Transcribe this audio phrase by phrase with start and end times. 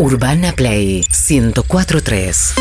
[0.00, 2.54] Urbana Play 1043.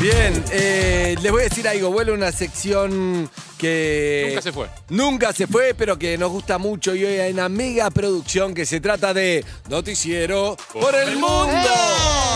[0.00, 1.90] Bien, eh, les voy a decir algo.
[1.90, 4.26] Vuelve una sección que.
[4.28, 4.68] Nunca se fue.
[4.90, 6.94] Nunca se fue, pero que nos gusta mucho.
[6.94, 11.68] Y hoy hay una mega producción que se trata de Noticiero por el Mundo.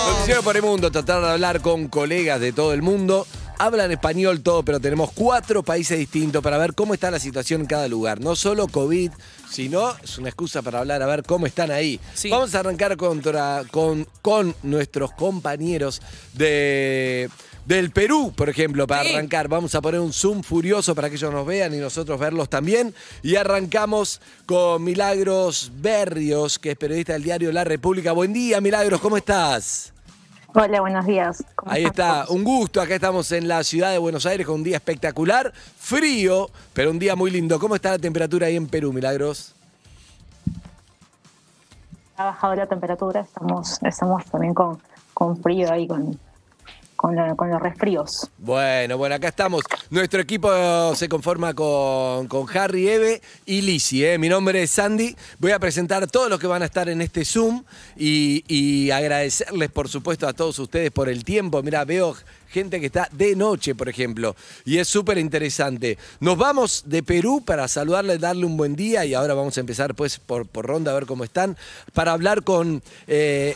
[0.08, 0.90] Noticiero por el Mundo.
[0.90, 3.28] Tratar de hablar con colegas de todo el mundo.
[3.58, 7.66] Hablan español todo, pero tenemos cuatro países distintos para ver cómo está la situación en
[7.68, 8.20] cada lugar.
[8.20, 9.12] No solo COVID,
[9.50, 12.00] sino es una excusa para hablar, a ver cómo están ahí.
[12.14, 12.30] Sí.
[12.30, 16.00] Vamos a arrancar contra- con, con nuestros compañeros
[16.34, 17.28] de,
[17.64, 19.14] del Perú, por ejemplo, para Sí.
[19.14, 19.48] arrancar.
[19.48, 22.94] Vamos a poner un zoom furioso para que ellos nos vean y nosotros verlos también.
[23.22, 28.12] Y arrancamos con Milagros Berrios, que es periodista del diario La República.
[28.12, 29.92] Buen día, Milagros, ¿cómo estás?
[30.58, 31.44] Hola, buenos días.
[31.54, 32.80] ¿Cómo Ahí está, un gusto.
[32.80, 36.98] Acá estamos en la ciudad de Buenos Aires con un día espectacular, frío, pero un
[36.98, 37.60] día muy lindo.
[37.60, 39.54] ¿Cómo está la temperatura ahí en Perú, Milagros?
[42.16, 44.80] Ha bajado la temperatura, estamos, estamos también con,
[45.12, 46.18] con frío ahí, con,
[46.96, 48.30] con, los resfríos.
[48.38, 49.62] Bueno, bueno, acá estamos.
[49.90, 54.04] Nuestro equipo se conforma con, con Harry, Eve y Lizzy.
[54.04, 54.18] ¿eh?
[54.18, 55.14] Mi nombre es Sandy.
[55.38, 57.64] Voy a presentar a todos los que van a estar en este Zoom
[57.96, 61.62] y, y agradecerles, por supuesto, a todos ustedes por el tiempo.
[61.62, 62.16] Mira, veo
[62.48, 64.34] gente que está de noche, por ejemplo,
[64.64, 65.98] y es súper interesante.
[66.20, 69.94] Nos vamos de Perú para saludarles, darle un buen día y ahora vamos a empezar
[69.94, 71.56] pues por, por ronda a ver cómo están,
[71.92, 72.82] para hablar con...
[73.06, 73.54] eh,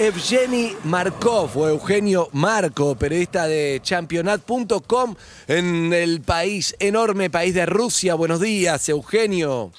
[0.00, 5.16] Evgeny Markov o Eugenio Marco, periodista de championat.com
[5.48, 8.14] en el país, enorme país de Rusia.
[8.14, 9.72] Buenos días, Eugenio.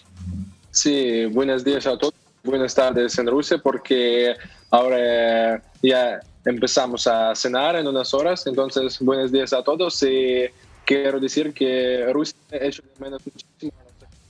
[0.71, 2.13] Sí, buenos días a todos.
[2.43, 4.35] Buenas tardes en Rusia porque
[4.71, 8.45] ahora ya empezamos a cenar en unas horas.
[8.45, 10.03] Entonces, buenos días a todos.
[10.03, 10.47] Y
[10.83, 13.71] quiero decir que Rusia ha hecho de menos muchísimo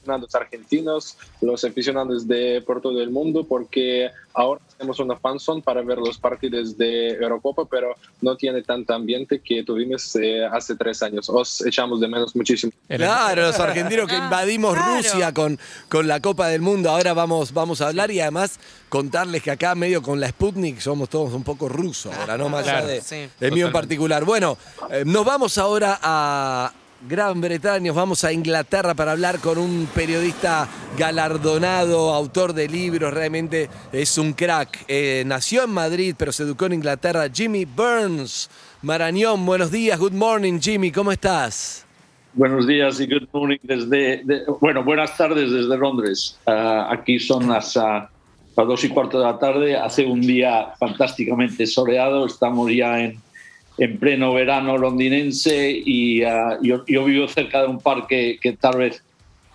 [0.10, 5.82] aficionados argentinos, los aficionados de por todo el mundo, porque ahora tenemos una fanzone para
[5.82, 11.02] ver los partidos de Eurocopa, pero no tiene tanto ambiente que tuvimos eh, hace tres
[11.04, 11.30] años.
[11.30, 12.72] Os echamos de menos muchísimo.
[12.88, 14.96] Claro, los argentinos que Ah, invadimos claro.
[14.98, 16.90] Rusia con, con la Copa del Mundo.
[16.90, 21.10] Ahora vamos, vamos a hablar y además contarles que acá medio con la Sputnik somos
[21.10, 22.50] todos un poco rusos ahora, ¿no?
[22.50, 24.24] Más allá Claro, de, sí, del mío en particular.
[24.26, 24.58] Bueno,
[24.92, 26.72] eh, nos vamos ahora a
[27.08, 30.68] Gran Bretaña, vamos a Inglaterra para hablar con un periodista
[30.98, 34.84] galardonado, autor de libros, realmente es un crack.
[34.90, 38.50] Eh, nació en Madrid, pero se educó en Inglaterra, Jimmy Burns.
[38.82, 41.86] Marañón, buenos días, good morning Jimmy, ¿cómo estás?
[42.34, 46.38] Buenos días y good morning desde, de- bueno, buenas tardes desde Londres.
[46.46, 48.10] Ah, aquí son las, ah,
[48.58, 49.78] las dos y cuarto de la tarde.
[49.78, 52.26] Hace un día fantásticamente soleado.
[52.26, 53.20] Estamos ya en,
[53.80, 58.78] en pleno verano londinense y ah, yo, yo vivo cerca de un parque que tal
[58.78, 59.04] vez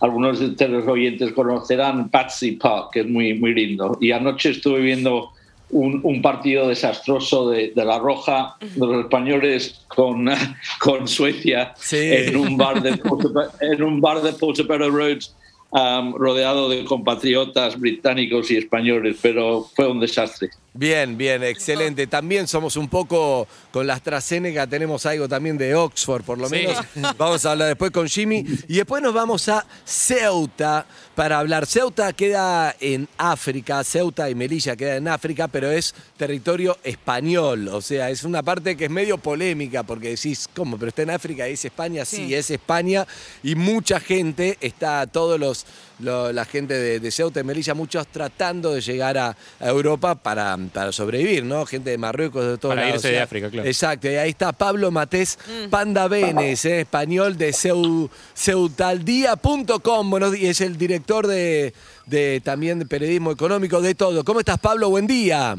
[0.01, 3.97] algunos de ustedes oyentes conocerán, Patsy Park, que es muy, muy lindo.
[4.01, 5.31] Y anoche estuve viendo
[5.71, 10.29] un, un partido desastroso de, de La Roja, de los españoles con,
[10.81, 11.97] con Suecia, Sí.
[12.01, 15.35] en un bar de, Portobello- en un bar de Portobello Roads,
[15.71, 20.51] um, rodeado de compatriotas británicos y españoles, pero fue un desastre.
[20.77, 22.09] Bien, bien, excelente.
[22.09, 26.57] También somos un poco con la AstraZeneca, tenemos algo también de Oxford, por lo Sí.
[26.57, 26.85] menos.
[27.17, 28.45] Vamos a hablar después con Jimmy.
[28.67, 31.67] Y después nos vamos a Ceuta para hablar.
[31.67, 37.69] Ceuta queda en África, Ceuta y Melilla queda en África, pero es territorio español.
[37.69, 40.77] O sea, es una parte que es medio polémica porque decís, ¿cómo?
[40.77, 42.05] Pero está en África, ¿es España?
[42.05, 42.35] Sí, Sí.
[42.35, 43.07] es España.
[43.45, 45.67] Y mucha gente, está todos los,
[46.01, 50.15] lo- la gente de, de Ceuta y Melilla, muchos tratando de llegar a, a Europa
[50.15, 51.65] para, para sobrevivir, ¿no?
[51.67, 53.05] Gente de Marruecos, de todos Para lados.
[53.05, 53.69] irse de África, claro.
[53.69, 55.39] Exacto, y ahí está Pablo Matés
[55.71, 60.11] Panda Benes, eh, español de Seu, ceutaldía.com.
[60.11, 61.73] Buenos días, es el director de,
[62.07, 64.25] de también de periodismo económico, de todo.
[64.25, 64.91] ¿Cómo estás, Pablo?
[64.91, 65.57] Buen día.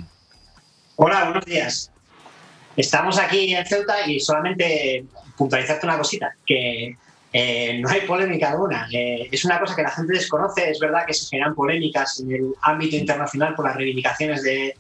[0.98, 1.92] Hola, buenos días.
[2.78, 5.06] Estamos aquí en Ceuta y solamente
[5.38, 6.98] puntualizarte una cosita, que
[7.38, 8.88] eh, no hay polémica alguna.
[8.94, 10.70] Eh, es una cosa que la gente desconoce.
[10.70, 14.74] Es verdad que se generan polémicas en el ámbito internacional por las reivindicaciones de,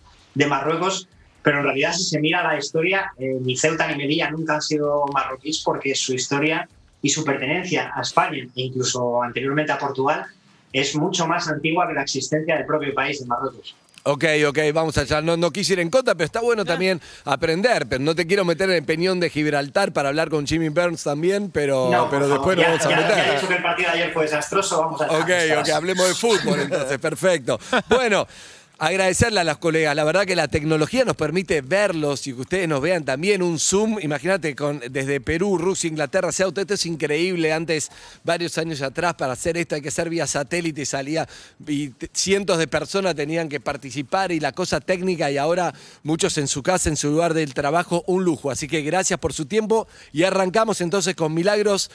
[0.47, 1.09] Marruecos,
[1.43, 4.61] pero en realidad si se mira la historia, eh, ni Ceuta ni Melilla nunca han
[4.61, 6.67] sido marroquíes porque su historia
[7.01, 10.25] y su pertenencia a España e incluso anteriormente a Portugal
[10.71, 13.75] es mucho más antigua que la existencia del propio país de Marruecos.
[14.07, 15.19] Ok, ok, vamos allá.
[15.21, 17.87] No, no quise ir en contra, pero está bueno también aprender.
[17.87, 21.01] Pero no te quiero meter en el peñón de Gibraltar para hablar con Jimmy Burns
[21.03, 23.35] también, pero, No, pero después favor, nos ya, vamos a ya- ya meter.
[23.35, 25.29] dicho que el partido de ayer fue desastroso, vamos a Ok,
[25.59, 27.59] ok, hablemos de fútbol entonces, perfecto.
[27.89, 28.27] Bueno,
[28.77, 32.67] Agradecerle a las colegas, la verdad que la tecnología nos permite verlos y que ustedes
[32.67, 34.53] nos vean también un Zoom, imagínate
[34.89, 37.89] desde Perú, Rusia, Inglaterra, sea esto es increíble, antes
[38.25, 41.25] varios años atrás para hacer esto hay que hacer vía satélite, salía
[41.65, 45.73] y cientos de personas tenían que participar y la cosa técnica y ahora
[46.03, 49.31] muchos en su casa, en su lugar del trabajo, un lujo, así que gracias por
[49.31, 51.89] su tiempo y arrancamos entonces con Milagros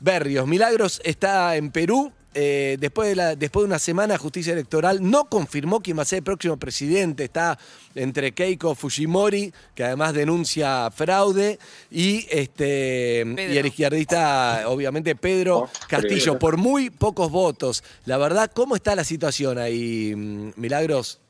[0.00, 0.48] Berrios.
[0.48, 2.12] Milagros está en Perú.
[2.40, 6.04] Eh, después, de la- después de una semana, Justicia Electoral no confirmó quién va a
[6.04, 7.24] ser el próximo presidente.
[7.24, 7.58] Está
[7.96, 11.58] entre Keiko Fujimori, que además denuncia fraude,
[11.90, 13.52] y, este, Pedro.
[13.54, 17.82] y el izquierdista, obviamente, Pedro Oh, Castillo, por muy pocos votos.
[18.04, 21.20] La verdad, ¿cómo está la situación ahí, mm, Milagros?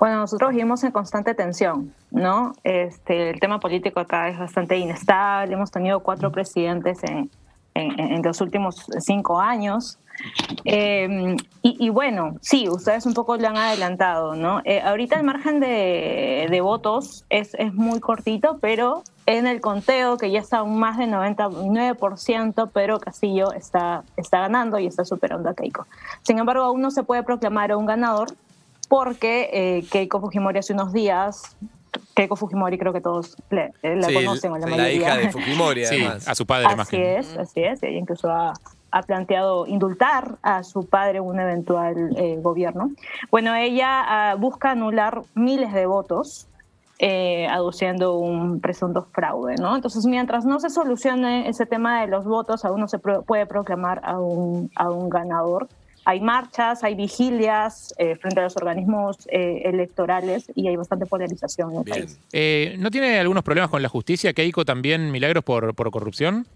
[0.00, 2.54] Bueno, nosotros vivimos en constante tensión, ¿no?
[2.64, 5.54] Este, el tema político acá es bastante inestable.
[5.54, 7.30] Hemos tenido cuatro presidentes en,
[7.78, 9.98] en- en los últimos cinco años.
[10.64, 14.60] Eh, y, y bueno, sí, ustedes un poco lo han adelantado, ¿no?
[14.64, 20.16] Eh, ahorita el margen de, de votos es, es muy cortito, pero en el conteo,
[20.16, 25.48] que ya está un más del 99%, pero Castillo está, está ganando y está superando
[25.50, 25.86] a Keiko.
[26.22, 28.28] Sin embargo, aún no se puede proclamar a un ganador
[28.88, 31.56] porque eh, Keiko Fujimori hace unos días,
[32.14, 34.92] Keiko Fujimori creo que todos le- eh, la Sí, conocen, o la, la mayoría.
[34.94, 36.28] hija de Fujimori, Sí, además.
[36.28, 37.82] a su padre más Así que es, así es.
[37.82, 38.52] Ella incluso ha,
[38.90, 42.90] ha planteado indultar a su padre en un eventual eh, gobierno.
[43.30, 46.46] Bueno, ella ah, busca anular miles de votos.
[47.00, 49.76] eh, aduciendo un presunto fraude, ¿no?
[49.76, 53.46] Entonces, mientras no se solucione ese tema de los votos, aún no se pro- puede
[53.46, 55.68] proclamar a un, a un ganador.
[56.08, 61.72] Hay marchas, hay vigilias eh, frente a los organismos eh, electorales y hay bastante polarización
[61.72, 61.98] en el Bien.
[61.98, 62.18] país.
[62.32, 66.46] Eh, ¿No tiene algunos problemas con la justicia, Keiko, también, Milagros, por, por corrupción?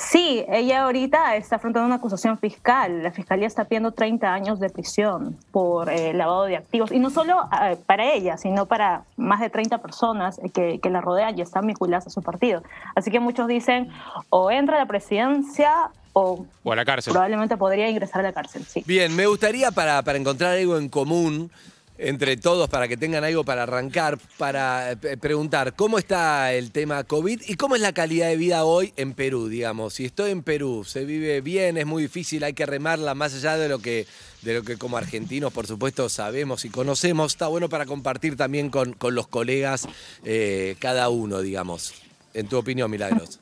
[0.00, 3.02] Sí, ella ahorita está afrontando una acusación fiscal.
[3.02, 6.92] La fiscalía está pidiendo 30 años de prisión por eh, lavado de activos.
[6.92, 11.00] Y no solo eh, para ella, sino para más de 30 personas que, que la
[11.00, 12.62] rodean y están vinculadas a su partido.
[12.94, 13.88] Así que muchos dicen
[14.30, 17.12] o entra a la presidencia o O a la cárcel.
[17.12, 18.64] probablemente podría ingresar a la cárcel.
[18.66, 18.84] Sí.
[18.86, 21.50] Bien, me gustaría para, para encontrar algo en común
[21.98, 27.02] entre todos, para que tengan algo para arrancar, para eh, preguntar cómo está el tema
[27.04, 29.94] COVID y cómo es la calidad de vida hoy en Perú, digamos.
[29.94, 33.56] Si estoy en Perú, se vive bien, es muy difícil, hay que remarla más allá
[33.56, 34.06] de lo que,
[34.42, 37.32] de lo que como argentinos, por supuesto, sabemos y conocemos.
[37.32, 39.88] Está bueno para compartir también con, con los colegas
[40.24, 41.94] eh, cada uno, digamos.
[42.32, 43.40] En tu opinión, Milagros.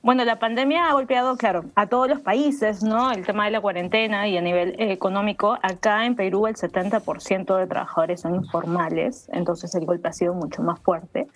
[0.00, 3.10] Bueno, la pandemia ha golpeado, claro, a todos los países, ¿no?
[3.10, 5.58] El tema de la cuarentena y a nivel eh, económico.
[5.60, 10.62] Acá en Perú el 70% de trabajadores son informales, entonces el golpe ha sido mucho
[10.62, 11.26] más fuerte.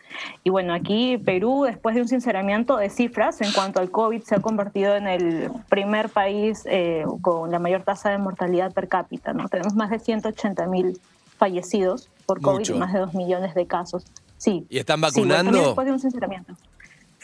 [0.44, 4.37] Y bueno, aquí Perú, después de un sinceramiento de cifras en cuanto al COVID, se
[4.37, 9.32] ha convertido en el primer país eh, con la mayor tasa de mortalidad per cápita,
[9.32, 9.49] ¿no?
[9.49, 11.00] Tenemos más de 180 mil
[11.37, 12.76] fallecidos por COVID Mucho.
[12.76, 14.05] y más de 2 millones de casos.
[14.38, 14.67] Sí.
[14.70, 15.44] ¿Y están Sí, vacunando?
[15.44, 16.55] también después de un sinceramiento.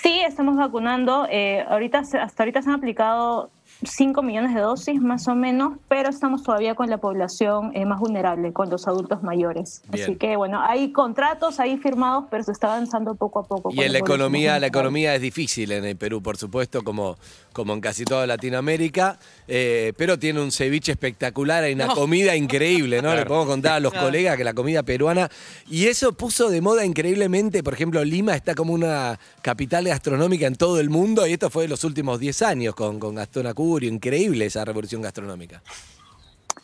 [0.02, 1.26] Sí, estamos vacunando.
[1.30, 3.50] Eh, ahorita, hasta ahorita se han aplicado
[3.82, 8.00] 5 millones de dosis más o menos, pero estamos todavía con la población eh, más
[8.00, 9.82] vulnerable, con los adultos mayores.
[9.88, 10.04] Bien.
[10.04, 13.70] Así que bueno, hay contratos ahí firmados, pero se está avanzando poco a poco.
[13.72, 17.16] Y en la economía, la economía es difícil en el Perú, por supuesto, como,
[17.58, 19.18] como en casi toda Latinoamérica,
[19.48, 21.94] eh, pero tiene un ceviche espectacular, hay una No.
[21.94, 23.12] comida increíble, ¿no?
[23.16, 24.06] Le podemos contar a los Claro.
[24.06, 25.28] colegas que la comida peruana,
[25.66, 30.54] y eso puso de moda increíblemente, por ejemplo, Lima está como una capital gastronómica en
[30.54, 33.90] todo el mundo, y esto fue de los últimos 10 años con, con Gastón Acurio,
[33.90, 35.60] increíble esa revolución gastronómica.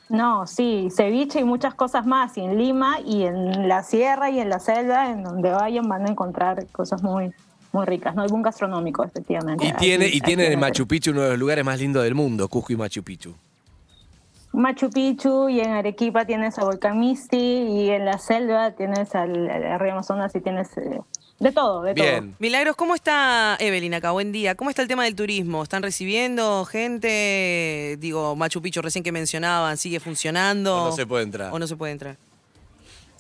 [0.09, 2.37] No, sí, ceviche y muchas cosas más.
[2.37, 6.07] Y en Lima y en la sierra y en la selva, en donde vayan, van
[6.07, 7.33] a encontrar cosas muy,
[7.75, 8.15] muy ricas.
[8.15, 9.67] No hay un gastronómico, efectivamente.
[9.67, 12.15] Y tiene, Aquí- y tiene en Machu Picchu uno de los lugares más lindos del
[12.15, 13.35] mundo, Cusco y Machu Picchu.
[14.53, 19.51] Machu Picchu y en Arequipa tienes a Volcán Misti y en la selva tienes al,
[19.51, 21.01] al río Amazonas y tienes eh,
[21.41, 22.05] de todo, de todo.
[22.07, 22.37] Bien.
[22.39, 24.13] Milagros, ¿cómo está Evelyn acá?
[24.13, 24.55] Buen día.
[24.55, 25.65] ¿Cómo está el tema del turismo?
[25.65, 27.97] ¿Están recibiendo gente?
[27.99, 30.85] Digo, Machu Picchu recién que mencionaban, ¿sigue funcionando?
[30.85, 31.53] O no se puede entrar.
[31.53, 32.17] ¿O no se puede entrar?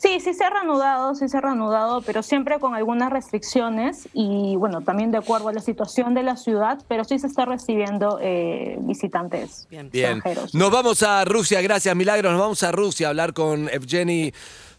[0.04, 4.54] Sí, sí se ha reanudado, sí se ha reanudado, pero siempre con algunas restricciones y
[4.56, 8.18] bueno, también de acuerdo a la situación de la ciudad, pero sí se está recibiendo
[8.20, 9.88] eh, visitantes Bien.
[9.90, 10.18] Bien.
[10.18, 10.54] extranjeros.
[10.54, 12.32] Nos vamos a Rusia, gracias Milagros.
[12.32, 14.34] Nos vamos a Rusia a hablar con Evgeny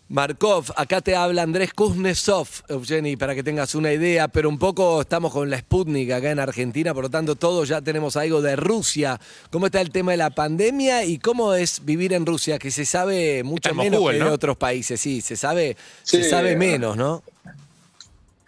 [0.09, 0.71] Markov.
[0.75, 5.33] Acá te habla Andrés Kuznetsov, Evgeny, para que tengas una idea, pero un poco estamos
[5.33, 9.19] con la Sputnik acá en Argentina, por lo tanto todos ya tenemos algo de Rusia.
[9.49, 12.59] ¿Cómo está el tema de la pandemia y cómo es vivir en Rusia?
[12.59, 14.25] Que se sabe mucho Está en menos que ¿no?
[14.25, 17.23] de otros países, sí, se sabe, se sabe menos, ¿no?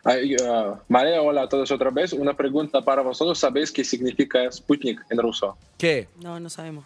[0.04, 2.14] Ay, ah, María, hola a todos otra vez.
[2.14, 3.38] Una pregunta para vosotros.
[3.38, 5.58] ¿Sabéis qué significa Sputnik en ruso?
[5.78, 6.08] ¿Qué?
[6.22, 6.86] No, no sabemos.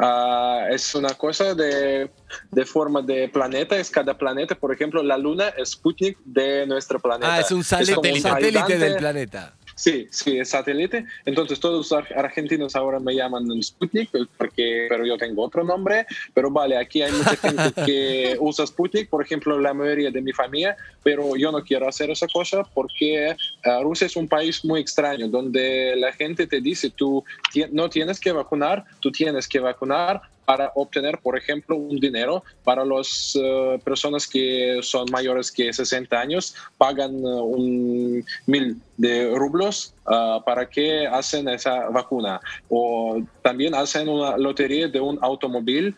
[0.00, 2.10] Ah, es una cosa de,
[2.50, 7.00] de forma de planeta, es cada planeta, por ejemplo, la luna es Sputnik de nuestro
[7.00, 7.34] planeta.
[7.34, 8.78] Ah, es un satélite, como un satélite ayudante.
[8.78, 9.54] del planeta.
[9.78, 11.04] Sí, sí, es satélite.
[11.24, 16.04] Entonces todos los ar- argentinos ahora me llaman Sputnik, porque, pero yo tengo otro nombre.
[16.34, 20.32] Pero vale, aquí hay mucha gente que usa Sputnik, por ejemplo, la mayoría de mi
[20.32, 24.80] familia, pero yo no quiero hacer esa cosa porque ah, Rusia es un país muy
[24.80, 27.22] extraño, donde la gente te dice, tú
[27.70, 32.82] no tienes que vacunar, tú tienes que vacunar para obtener, por ejemplo, un dinero para
[32.82, 33.38] las
[33.84, 40.66] personas que son mayores que 60 años, pagan eh, un mil de rublos ah, para
[40.66, 42.40] que hacen esa vacuna.
[42.70, 45.94] O también hacen una lotería de un automóvil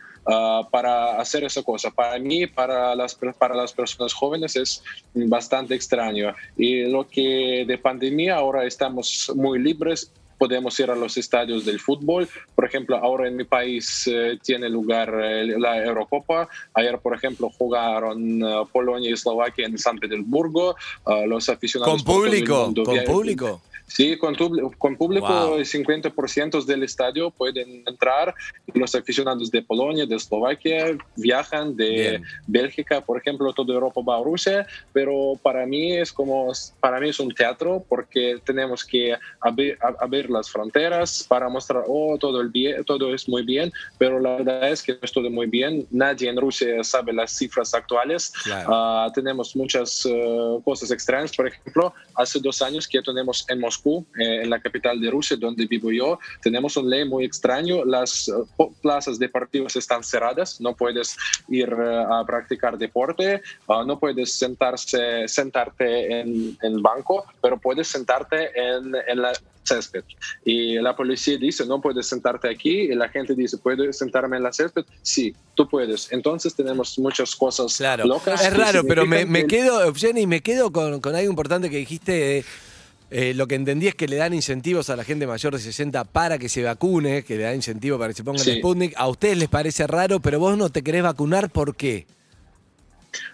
[0.70, 1.90] para hacer esa cosa.
[1.90, 4.82] Para mí, para las, para las personas jóvenes es
[5.14, 6.34] bastante extraño.
[6.56, 11.78] Y lo que de pandemia ahora estamos muy libres podemos ir a los estadios del
[11.78, 12.26] fútbol.
[12.54, 16.48] Por ejemplo, ahora en mi país eh, tiene lugar eh, la Eurocopa.
[16.72, 20.76] Ayer, por ejemplo, jugaron eh, Polonia y Eslovaquia en San Petersburgo.
[21.04, 23.60] Ah, los aficionados Con público, con público.
[23.92, 25.56] Sí, con, tub- con público Wow.
[25.56, 28.32] el 50% del estadio pueden entrar.
[28.72, 32.24] Los aficionados de Polonia, de Eslovaquia viajan, de Bien.
[32.46, 37.08] Bélgica, por ejemplo, toda Europa va a Rusia, pero para mí es como, para mí
[37.08, 42.40] es un teatro porque tenemos que abrir, ab- abrir las fronteras para mostrar, oh, todo,
[42.40, 45.48] el bien, todo es muy bien, pero la verdad es que no es todo muy
[45.48, 45.86] bien.
[45.90, 48.32] Nadie en Rusia sabe las cifras actuales.
[48.44, 48.68] Claro.
[48.72, 51.34] Ah, tenemos muchas eh, cosas extrañas.
[51.34, 55.36] Por ejemplo, hace dos años que tenemos en Moscú, eh, en la capital de Rusia,
[55.38, 57.84] donde vivo yo, tenemos una ley muy extraño.
[57.84, 61.16] Las po- plazas deportivas están cerradas, no puedes
[61.48, 67.88] ir eh, a practicar deporte, ah, no puedes sentarse, sentarte en en banco, pero puedes
[67.88, 69.32] sentarte en, en la
[69.62, 70.04] césped.
[70.44, 74.42] Y la policía dice, no puedes sentarte aquí, y la gente dice, ¿puedo sentarme en
[74.42, 74.84] la césped?
[75.02, 76.10] Sí, tú puedes.
[76.12, 78.04] Entonces tenemos muchas cosas Claro.
[78.06, 78.42] locas.
[78.44, 81.76] Es raro, pero me, me que- quedo, Evgeny, me quedo con, con algo importante que
[81.76, 82.44] dijiste.
[83.10, 86.04] Eh, lo que entendí es que le dan incentivos a la gente mayor de 60
[86.04, 88.50] para que se vacune, que le dan incentivo para que se pongan Sí.
[88.50, 88.94] el Sputnik.
[88.96, 92.06] A ustedes les parece raro, pero vos no te querés vacunar, ¿por qué?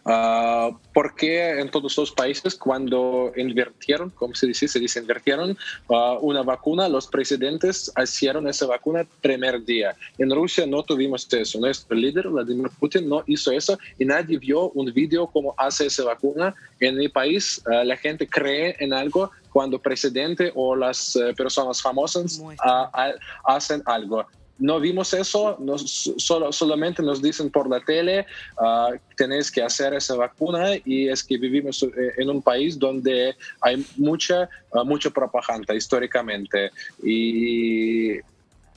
[0.04, 5.56] Ah, porque en todos los países cuando invirtieron, como se dice, se dice invirtieron
[5.90, 9.94] ah, una vacuna, los presidentes hicieron esa vacuna primer día.
[10.16, 11.58] En Rusia no tuvimos eso.
[11.60, 16.04] Nuestro líder, Vladimir Putin, no hizo eso y nadie vio un video cómo hace esa
[16.04, 16.54] vacuna.
[16.80, 21.80] En mi país ah, la gente cree en algo cuando presidente o las eh, personas
[21.80, 22.70] famosas Muestran.
[22.70, 23.12] ah, ah,
[23.56, 24.26] hacen algo.
[24.58, 28.26] No vimos eso, nos, solo, solamente nos dicen por la tele,
[28.58, 33.34] ah, tenéis que hacer esa vacuna y es que vivimos eh, en un país donde
[33.62, 36.70] hay mucha, ah, mucha propaganda históricamente.
[37.02, 38.18] Y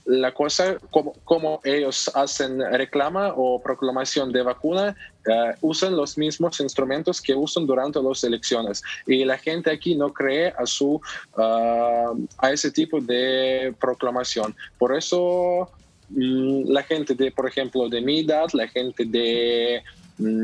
[0.09, 4.95] la cosa, como, ellos hacen reclama o proclamación de vacuna,
[5.27, 8.81] eh, usan los mismos instrumentos que usan durante las elecciones.
[9.05, 10.99] Y la gente aquí no cree a, su,
[11.37, 14.55] ah, a ese tipo de proclamación.
[14.79, 15.69] Por eso
[16.09, 19.83] mm, la gente de, por ejemplo, de mi edad, la gente de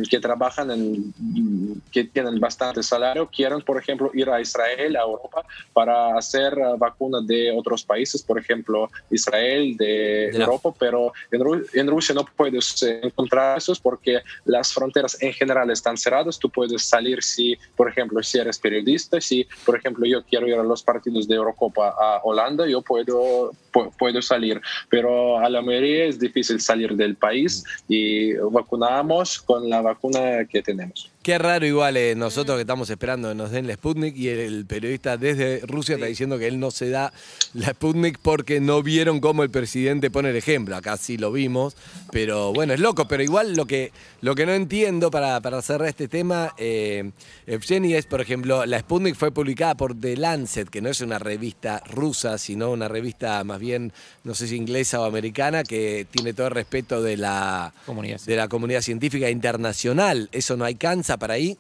[0.10, 5.02] que trabajan en mm, que tienen bastante salario quieren por ejemplo ir a Israel a
[5.02, 11.42] Europa para hacer uh, vacunas de otros países por ejemplo Israel de, Europa pero en,
[11.42, 16.40] Ru- en Rusia no puedes eh, encontrar esos porque las fronteras en general están cerradas.
[16.40, 20.56] Tú puedes salir si por ejemplo si eres periodista si por ejemplo yo quiero ir
[20.56, 25.62] a los partidos de Eurocopa a Holanda yo puedo pu- puedo salir pero a la
[25.62, 31.15] mayoría es difícil salir del país y vacunamos con la vacuna que tenemos.
[31.26, 34.42] Qué raro igual eh, nosotros que estamos esperando que nos den la Sputnik y el,
[34.42, 37.12] el periodista desde Rusia está diciendo que él no se da
[37.56, 40.76] la Sputnik porque no vieron cómo el presidente pone el ejemplo.
[40.76, 41.76] Acá sí lo vimos,
[42.12, 43.08] pero bueno, es loco.
[43.08, 43.92] Pero igual lo que,
[44.22, 47.10] lo que no entiendo para, para cerrar este tema, eh,
[47.48, 51.18] Evgeny, es por ejemplo, la Sputnik fue publicada por The Lancet, que no es una
[51.18, 56.34] revista rusa, sino una revista más bien, no sé si inglesa o americana, que tiene
[56.34, 58.22] todo el respeto de la Comunidad.
[58.22, 60.30] de la comunidad científica internacional.
[60.32, 61.58] ¿Eso no alcanza para ahí?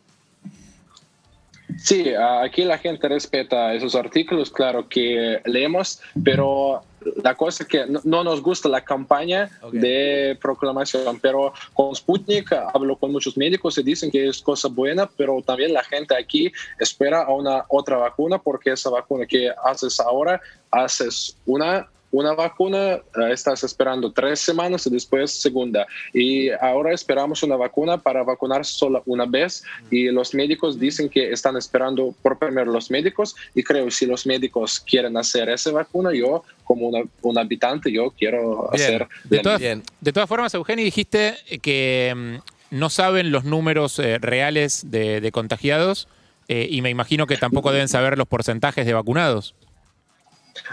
[1.77, 6.83] Sí, aquí la gente respeta esos artículos, claro que leemos, pero
[7.23, 9.73] la cosa es que no, no nos gusta la campaña Ok.
[9.73, 15.09] de proclamación, pero con Sputnik hablo con muchos médicos y dicen que es cosa buena,
[15.17, 19.99] pero también la gente aquí espera a una otra vacuna porque esa vacuna que haces
[19.99, 20.39] ahora,
[20.71, 25.85] haces una una vacuna, eh, estás esperando tres semanas y después segunda.
[26.13, 31.31] Y ahora esperamos una vacuna para vacunar solo una vez y los médicos dicen que
[31.31, 36.13] están esperando por primero los médicos y creo si los médicos quieren hacer esa vacuna,
[36.13, 38.83] yo como una- un habitante, yo quiero Bien.
[38.85, 39.83] hacer De todas, Bien.
[40.01, 45.31] de todas formas, Eugenio, dijiste que mm, no saben los números eh, reales de, de
[45.31, 46.07] contagiados
[46.47, 49.53] eh, y me imagino que tampoco deben saber los porcentajes de vacunados.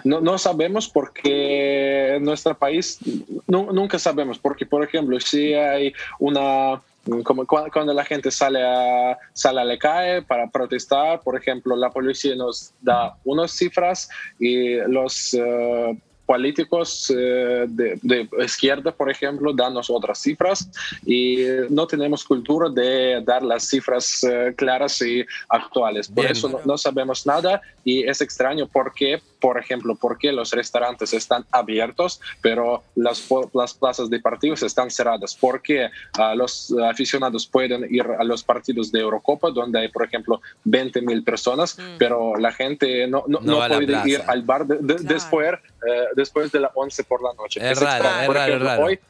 [0.04, 2.99] No, no sabemos porque en nuestro país
[3.46, 6.80] nu- nunca sabemos, porque por ejemplo, si hay una,
[7.25, 11.76] como cua- cuando la gente sale a, sale a la calle para protestar, por ejemplo,
[11.76, 14.08] la policía nos da unas cifras
[14.38, 15.34] y los...
[15.34, 15.99] eh,
[16.36, 20.58] políticos eh, de, de izquierda, por ejemplo, danos otras cifras
[21.04, 26.08] y no tenemos cultura de dar las cifras eh, claras y actuales.
[26.08, 26.32] Por Bien.
[26.32, 31.44] eso no, no sabemos nada y es extraño porque, por ejemplo, porque los restaurantes están
[31.50, 33.18] abiertos, pero las,
[33.52, 35.36] las plazas de partidos están cerradas.
[35.38, 40.40] Porque ah, los aficionados pueden ir a los partidos de Eurocopa, donde hay, por ejemplo,
[40.64, 44.08] 20 mil personas, pero la gente no, no, No no puede plaza.
[44.08, 45.14] ir al bar de- de- Claro.
[45.14, 45.50] después,
[45.86, 47.60] eh, después de las 11 por la noche.
[47.62, 48.20] Es raro, extraño.
[48.20, 48.86] es Por raro, ejemplo, es raro.
[48.86, 49.00] hoy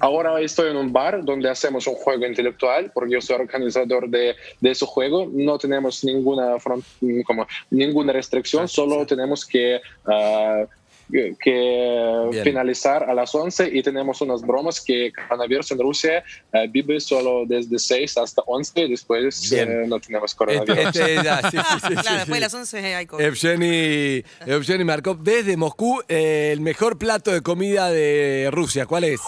[0.00, 4.36] Ahora estoy en un bar donde hacemos un juego intelectual, porque yo soy organizador de,
[4.60, 5.28] de ese juego.
[5.32, 6.84] No tenemos ninguna, fron-
[7.26, 10.64] como, ninguna restricción, solo tenemos que, ah,
[11.10, 12.44] que- Bien.
[12.44, 17.44] finalizar a las 11 y tenemos unas bromas que coronavirus en Rusia ah, vive solo
[17.46, 20.78] desde 6 hasta 11 y después eh, no tenemos Este, coronavirus.
[20.96, 22.32] este, ya, sí, sí, sí, sí, Claro, después sí.
[22.34, 23.24] de las 11 hay COVID.
[23.24, 29.20] Evgeny, Evgeny Markov, desde Moscú, eh, el mejor plato de comida de Rusia, ¿cuál es?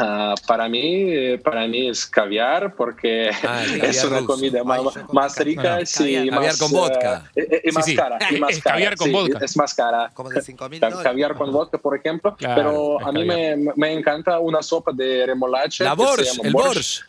[0.00, 4.26] Ah, para mí, para mí es caviar porque Ah, el es caviar una ruso.
[4.32, 4.80] comida más,
[5.12, 6.26] más rica sí, y Caviar.
[6.26, 7.30] más, Caviar con vodka.
[7.34, 7.96] eh, y Sí, más sí.
[7.96, 8.18] cara.
[8.30, 9.44] Y más Es cara, caviar con sí, vodka.
[9.44, 10.10] Es más cara.
[10.14, 10.80] Como de 5 mil.
[10.80, 12.36] Caviar con vodka, por ejemplo.
[12.36, 12.54] Claro,
[12.98, 13.56] pero a mí caviar.
[13.58, 15.82] me, me encanta una sopa de remolacha.
[15.84, 17.02] La borsch, el borsch.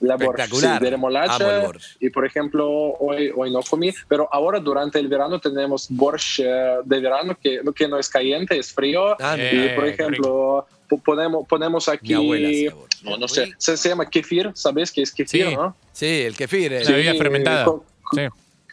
[0.00, 0.78] La borsch, Espectacular.
[0.78, 1.70] sí, de remolacha.
[2.00, 6.78] Y por ejemplo, hoy, hoy no comí, pero ahora durante el verano tenemos borsch eh,
[6.84, 9.12] de verano que, que no es caliente, es frío.
[9.20, 10.66] Ah, y Eh, por ejemplo, po-
[10.98, 12.08] ponemos, ponemos aquí.
[12.08, 15.54] Mi abuela hacía no, no sé, se, se llama kefir, ¿sabes qué es kefir, Sí.
[15.56, 15.76] no?
[15.92, 16.72] Sí, el kefir.
[16.72, 16.84] eh.
[16.84, 17.64] La bebida fermentada.
[17.64, 17.84] co-
[18.14, 18.20] Sí.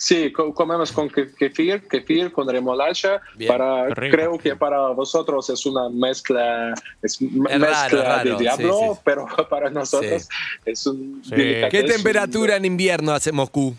[0.02, 3.20] Sí, co- comemos con ke- kefir, kefir con remolacha.
[3.36, 3.50] Bien.
[3.52, 4.16] Para, rico.
[4.16, 8.86] creo que para vosotros es una mezcla, es Es raro, mezcla raro, de diablo, sí,
[8.94, 9.00] sí.
[9.04, 10.30] pero para nosotros
[10.64, 11.36] es un Sí.
[11.36, 13.76] ¿Qué temperatura en invierno hace Moscú?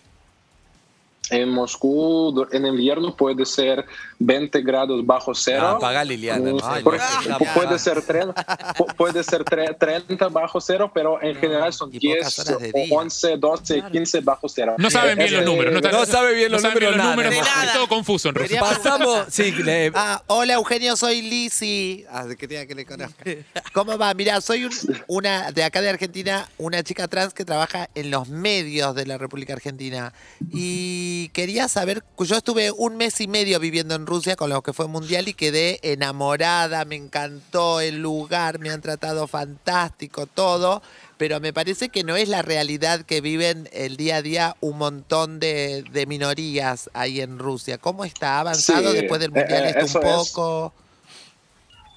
[1.31, 3.85] En Moscú en invierno puede ser
[4.19, 5.79] 20 grados bajo cero.
[6.05, 7.55] Liliana, no por- Ah, apagá.
[7.55, 8.35] puede ser 30,
[8.77, 12.61] pu- puede ser tre- 30 bajo cero, pero en general son y 10, pocas horas
[12.63, 12.97] de o día.
[12.99, 14.75] 11, 12, 15 bajo cero.
[14.79, 15.73] No saben bien los números.
[15.83, 17.11] No, No sabe bien los saben números nada.
[17.11, 17.73] números, De es nada.
[17.75, 18.61] todo confuso en Rusia.
[18.61, 22.05] Pasamos, sí, le- Ah, hola Eugenio, soy Lisi.
[22.11, 23.25] Ah, que tenga que le conozca.
[23.73, 24.13] ¿Cómo va?
[24.15, 24.73] Mira, soy un-
[25.07, 29.19] una de acá de Argentina, una chica trans que trabaja en los medios de la
[29.19, 30.13] República Argentina.
[30.53, 34.73] Y quería saber, yo estuve un mes y medio viviendo en Rusia con lo que
[34.73, 40.83] fue mundial y quedé enamorada, me encantó el lugar, me han tratado fantástico, todo.
[41.19, 44.79] Pero me parece que no es la realidad que viven el día a día un
[44.79, 47.77] montón de, de minorías ahí en Rusia.
[47.77, 48.37] ¿Cómo está?
[48.37, 50.13] ¿Ha avanzado Sí, después del mundial eh, esto un es.
[50.13, 50.73] poco?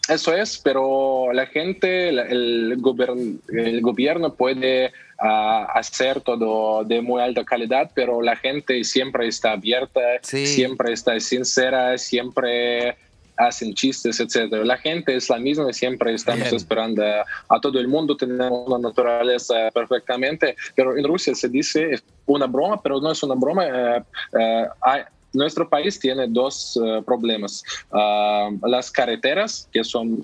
[0.10, 4.92] Eso es, pero la gente, el, gobierno, el gobierno puede
[5.24, 10.46] ah, hacer todo de muy alta calidad, pero la gente siempre está abierta, Sí.
[10.46, 12.98] siempre está sincera, siempre
[13.36, 14.64] hacen chistes, etcétera.
[14.64, 16.56] La gente es la misma y siempre estamos Bien.
[16.56, 22.00] esperando a, a todo el mundo, tenemos una naturaleza perfectamente, pero en Rusia se dice
[22.28, 23.64] una broma, pero no es una broma.
[23.66, 24.04] eh,
[24.40, 25.04] eh, hay-
[25.36, 27.64] nuestro país tiene dos eh, problemas.
[27.92, 30.22] Ah, las carreteras, que son...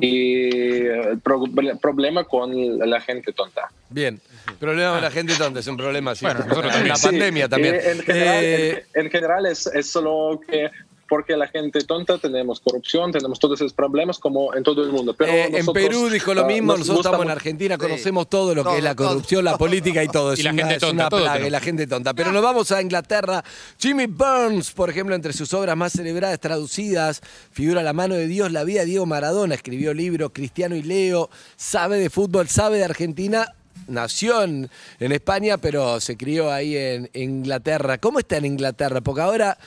[0.00, 1.44] Y el pro-
[1.80, 3.70] problema con la gente tonta.
[3.90, 4.20] Bien.
[4.58, 6.14] Problema con la gente tonta, es un problema.
[6.14, 6.24] Sí.
[6.24, 6.94] Bueno, nosotros también.
[7.02, 7.74] pandemia Sí, también.
[7.76, 10.70] eh, en general, Eh, en, en general es, es solo que
[11.12, 15.12] porque la gente tonta tenemos corrupción, tenemos todos esos problemas como en todo el mundo.
[15.12, 17.80] Pero Eh, en Perú dijo lo mismo, nos nosotros gusta estamos en Argentina, Sí.
[17.82, 19.08] conocemos todo lo que Todo, es la todo.
[19.08, 20.32] corrupción, la política y todo.
[20.32, 22.14] Es Y la una, gente es tonta, una todo plaga, y la gente tonta.
[22.14, 23.44] Pero nos vamos a Inglaterra.
[23.78, 27.20] Jimmy Burns, por ejemplo, entre sus obras más celebradas, traducidas,
[27.50, 29.54] figura La mano de Dios, la vida de Diego Maradona.
[29.54, 33.54] Escribió libros Cristiano y Leo, sabe de fútbol, sabe de Argentina.
[33.86, 37.98] Nació en, en España, pero se crió ahí en Inglaterra.
[37.98, 39.02] ¿Cómo está en Inglaterra?
[39.02, 39.58] Porque ahora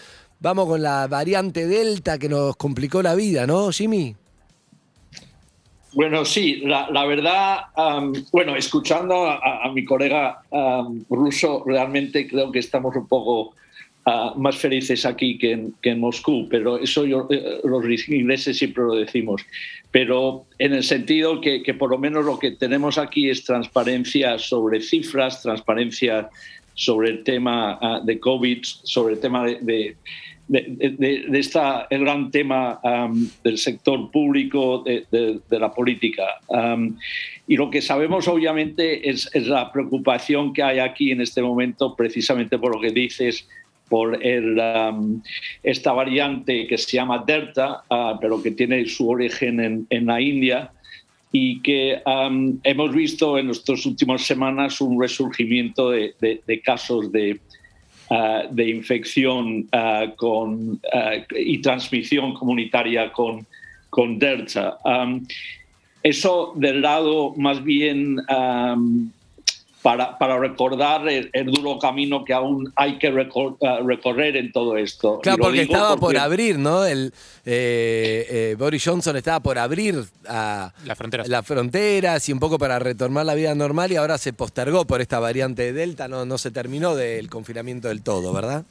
[0.46, 4.16] vamos con la variante Delta que nos complicó la vida, ¿no, Jimmy?
[5.94, 7.62] Bueno, sí, la, verdad,
[8.32, 10.44] bueno, escuchando a, mi colega
[11.10, 13.56] ruso, realmente creo que estamos un poco
[14.06, 18.94] ah, más felices aquí que en, Moscú, pero eso yo, eh, los ingleses siempre lo
[18.94, 19.42] decimos.
[19.90, 24.80] Pero en el sentido que, por lo menos lo que tenemos aquí es transparencia sobre
[24.80, 26.30] cifras, transparencia
[26.76, 29.96] sobre el tema ah, de COVID, sobre el tema de-
[30.48, 36.24] de- de- de esta, el gran tema am, del sector público, de, de- la política.
[36.50, 36.98] Am,
[37.48, 41.96] y lo que sabemos, obviamente, es, es la preocupación que hay aquí en este momento,
[41.96, 43.48] precisamente por lo que dices,
[43.90, 45.22] por el, am,
[45.64, 50.20] esta variante que se llama Delta, ah, pero que tiene su origen en, en la
[50.22, 50.72] India
[51.32, 57.40] y que am, hemos visto en nuestras últimas semanas un resurgimiento de casos de,
[58.10, 63.46] ah, de infección ah, con, ah, y transmisión comunitaria con,
[63.90, 64.78] con Delta.
[66.04, 68.18] Eso del lado más bien
[69.86, 74.52] para, para recordar el, el duro camino que aún hay que recor- ah, recorrer en
[74.52, 75.20] todo esto.
[75.22, 76.84] Claro, porque estaba por abrir, ¿no?
[76.86, 77.14] El,
[77.46, 81.28] eh, eh, Boris Johnson estaba por abrir a Las fronteras.
[81.28, 85.02] las fronteras y un poco para retomar la vida normal y ahora se postergó por
[85.02, 88.64] esta variante de Delta, no, no se terminó del confinamiento del todo, ¿verdad?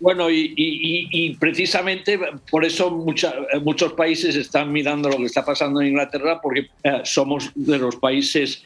[0.00, 5.24] Bueno, y, y- y- y precisamente por eso mucha- muchos países están mirando lo que
[5.24, 8.62] está pasando en Inglaterra, porque eh, somos de los países,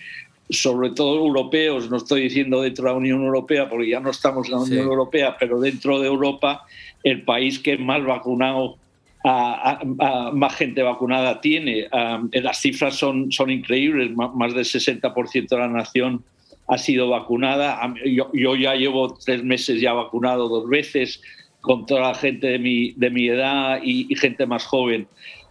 [0.53, 4.47] sobre todo europeos, no estoy diciendo dentro de la Unión Europea, porque ya no estamos
[4.49, 4.73] en la Sí.
[4.73, 6.65] Unión Europea, pero dentro de Europa,
[7.03, 8.77] el país que más vacunado,
[9.25, 11.87] a- a- a- más gente vacunada tiene.
[11.93, 16.25] Ah, las cifras son, son increíbles, más del 60% de la nación
[16.69, 17.81] ha sido vacunada.
[18.05, 21.23] Yo, yo ya llevo tres meses ya vacunado dos veces
[21.61, 25.07] con toda la gente de mi, de mi edad y, y gente más joven.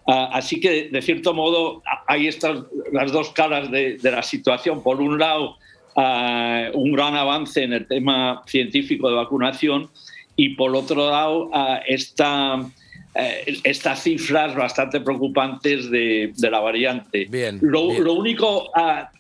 [0.08, 2.60] Ah, así que, de cierto modo, hay estas
[2.92, 4.82] las dos caras de, de la situación.
[4.82, 5.58] Por un lado,
[5.96, 9.90] ah, un gran avance en el tema científico de vacunación
[10.36, 12.66] y, por otro lado, ah, esta,
[13.14, 17.28] eh, estas cifras bastante preocupantes de, de la variante.
[17.30, 18.04] Bien, Lo, bien.
[18.04, 18.72] lo único,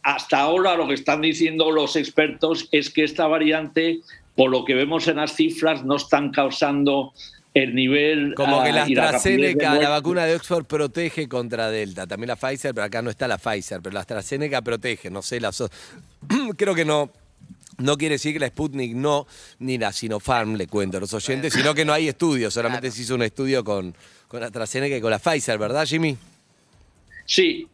[0.02, 4.00] hasta ahora, lo que están diciendo los expertos es que esta variante,
[4.36, 7.14] por lo que vemos en las cifras, no están causando
[7.54, 12.08] el nivel Como que la AstraZeneca, la vacuna de Oxford protege contra Delta.
[12.08, 15.10] También la Pfizer, pero acá no está la Pfizer, pero la AstraZeneca protege.
[15.10, 15.70] No sé, las o-
[16.58, 17.12] creo que no.
[17.78, 19.26] No quiere decir que la Sputnik no,
[19.60, 22.96] ni la Sinopharm, le cuento a los oyentes, sino que no hay estudios, solamente Claro.
[22.96, 23.96] se hizo un estudio con,
[24.28, 26.16] con AstraZeneca y con la Pfizer, ¿verdad, Jimmy?
[27.26, 27.68] Sí,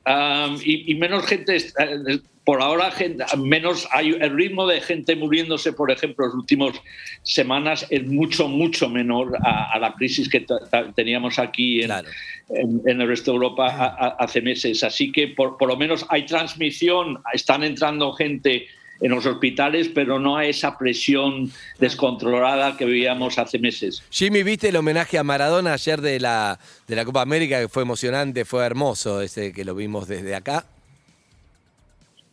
[0.64, 5.74] y, y menos gente, eh, por ahora gente- menos hay el ritmo de gente muriéndose,
[5.74, 6.76] por ejemplo, las últimas
[7.22, 10.46] semanas es mucho, mucho menor a, a la crisis que
[10.96, 12.08] teníamos aquí en, Claro.
[12.48, 14.82] en, en el resto de Europa a- a- hace meses.
[14.86, 18.68] Así que por, por lo menos hay transmisión, están entrando gente
[19.02, 24.02] en los hospitales, pero no hay esa presión descontrolada que veíamos hace meses.
[24.10, 26.58] Jimmy, ¿viste el homenaje a Maradona ayer de la,
[26.88, 27.60] de la Copa América?
[27.60, 30.66] Que fue emocionante, fue hermoso ese que lo vimos desde acá.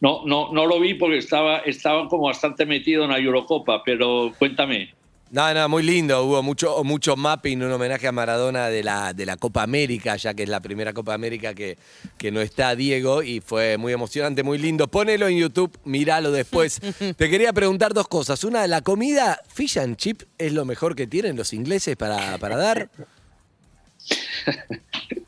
[0.04, 4.34] No, no, no lo vi porque estaba, estaba como bastante metido en la Eurocopa, pero
[4.38, 4.92] cuéntame.
[5.30, 6.22] No, no, muy lindo.
[6.24, 10.34] Hubo mucho, mucho mapping, un homenaje a Maradona de la, de la Copa América, ya
[10.34, 11.78] que es la primera Copa América que,
[12.18, 14.88] que no está Diego y fue muy emocionante, muy lindo.
[14.88, 16.82] Ponelo en YouTube, míralo después.
[17.16, 18.44] Te quería preguntar dos cosas.
[18.44, 22.58] Una, la comida fish and chip es lo mejor que tienen los ingleses para, para
[22.58, 22.90] dar.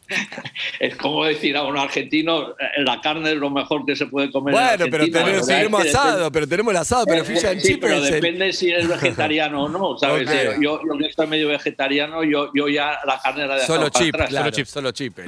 [0.81, 4.31] Es como decir a un argentino, eh, la carne es lo mejor que se puede
[4.31, 4.55] comer.
[4.55, 5.25] en Bueno, pero Argentina.
[5.25, 8.03] tenemos, tenemos asado, pero tenemos el asado, pero depende- fish and Sí, chip pero el-
[8.11, 10.29] depende si eres vegetariano o no, ¿sabes?
[10.29, 10.35] Ok.
[10.35, 13.79] Eh, Yo, yo que soy medio vegetariano, yo, yo ya la carne la he dejado
[13.79, 14.29] Solo para chip, atrás.
[14.31, 14.67] claro, Solo chip.
[14.67, 15.19] Solo chip.
[15.19, 15.25] eh.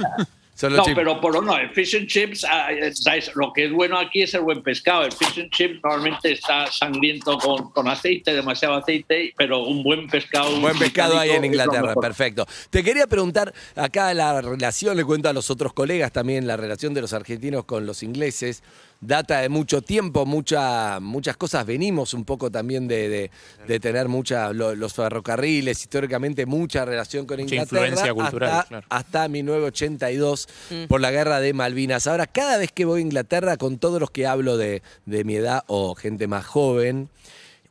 [0.59, 0.93] Solo No, chip.
[0.93, 3.31] pero por no, el fish and chips, ah, ¿sabes?
[3.33, 5.05] lo que es bueno aquí es el buen pescado.
[5.05, 10.09] El fish and chips normalmente está sangriento con, con aceite, demasiado aceite, pero un buen
[10.09, 10.59] pescado.
[10.59, 12.45] Buen pescado hay en Inglaterra, perfecto.
[12.69, 16.93] Te quería preguntar acá la relación, le cuento a los otros colegas también, la relación
[16.93, 18.61] de los argentinos con los ingleses.
[19.01, 21.65] Data de mucho tiempo, mucha, muchas cosas.
[21.65, 23.31] Venimos un poco también de, de-
[23.65, 27.87] de tener mucha, lo- los ferrocarriles, históricamente mucha relación con Mucha Inglaterra.
[27.87, 28.87] influencia cultural, hasta, claro.
[28.89, 30.47] hasta 1982
[30.87, 32.07] por la guerra de Malvinas.
[32.07, 35.35] Ahora, cada vez que voy a Inglaterra, con todos los que hablo de, de mi
[35.35, 37.09] edad o gente más joven,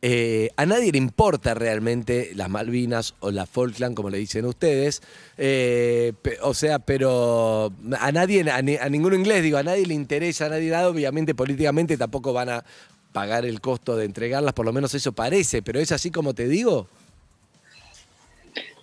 [0.00, 5.02] eh, a nadie le importa realmente las Malvinas o la Falkland, como le dicen ustedes.
[5.36, 9.86] Eh, pe- o sea, pero a nadie, a, ni- a ningún inglés, digo, a nadie
[9.86, 10.88] le interesa, a nadie nada.
[10.88, 12.64] Obviamente, políticamente tampoco van a
[13.12, 16.46] pagar el costo de entregarlas, por lo menos eso parece, pero es así como te
[16.46, 16.86] digo.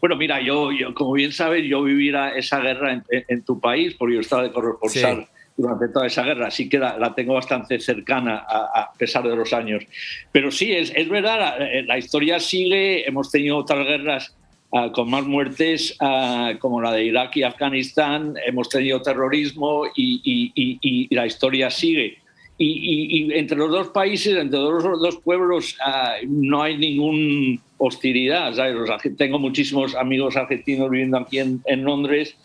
[0.01, 3.41] Bueno, mira, yo, yo como bien sabes, yo viví la- esa guerra en, en- en
[3.43, 7.15] tu país, porque yo estaba de corresponsal durante toda esa guerra, así que la, la
[7.15, 9.83] tengo bastante cercana a, a, pesar de los años.
[10.31, 14.35] Pero sí, es, es verdad, la, la, historia sigue, hemos tenido otras guerras
[14.71, 20.21] uh, con más muertes, uh, como la de Irak y Afganistán, hemos tenido terrorismo y,
[20.23, 22.17] y, y, y la historia sigue.
[22.57, 28.53] Y, entre los dos países, entre los dos pueblos, uh, no hay ninguna hostilidad.
[28.53, 28.75] ¿sabes?
[29.17, 32.35] Tengo muchísimos amigos argentinos viviendo aquí en, en Londres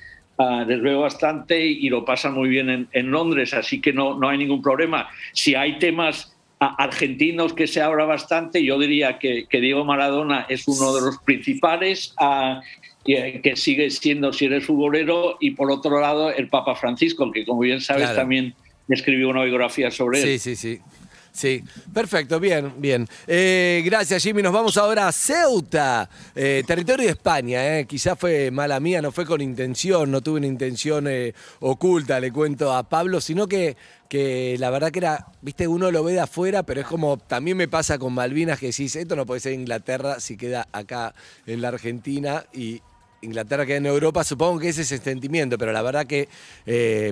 [0.40, 3.92] Uh, les veo bastante y, y lo pasan muy bien en, en, Londres, así que
[3.92, 5.11] no, no hay ningún problema.
[5.35, 10.46] Si hay temas uh, argentinos que se habla bastante, yo diría que, que, Diego Maradona
[10.48, 12.59] es uno de los principales, uh,
[13.05, 17.44] que, que, sigue siendo si eres futbolero, y por otro lado el Papa Francisco, que
[17.44, 18.20] como bien sabes claro.
[18.20, 18.55] también
[18.88, 20.40] escribió una biografía sobre sí, él.
[20.40, 20.83] Sí, sí, sí.
[21.32, 21.62] Sí,
[21.92, 23.06] perfecto, bien, bien.
[23.26, 24.42] Eh, gracias, Jimmy.
[24.42, 27.78] Nos vamos ahora a Ceuta, eh, territorio de España.
[27.78, 27.86] Eh.
[27.86, 32.32] Quizás fue mala mía, no fue con intención, no tuve una intención eh, oculta, le
[32.32, 33.76] cuento a Pablo, sino que,
[34.08, 37.56] que la verdad que era, viste, uno lo ve de afuera, pero es como también
[37.56, 41.14] me pasa con Malvinas que decís, esto no puede ser Inglaterra si queda acá
[41.46, 42.82] en la Argentina y,
[43.22, 46.26] Inglaterra queda en Europa, supongo que ese es el sentimiento, pero la verdad que,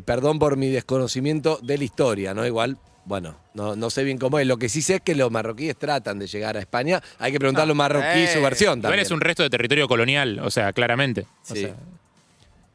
[0.07, 2.47] perdón por mi desconocimiento de la historia, ¿no?
[2.47, 2.79] Igual
[3.09, 4.47] bueno, no, no, sé bien cómo es.
[4.47, 7.03] Lo que sí sé es que los marroquíes tratan de llegar a España.
[7.19, 8.99] Hay que preguntar a los marroquíes su versión también.
[8.99, 11.23] Igual es un resto de territorio colonial, o sea, claramente.
[11.49, 11.63] O sí.
[11.63, 11.75] sea.